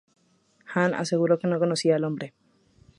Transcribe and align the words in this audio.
Hahn 0.73 0.95
aseguró 0.95 1.37
que 1.37 1.45
no 1.47 1.59
conocía 1.59 1.95
al 1.95 2.05
hombre". 2.05 2.33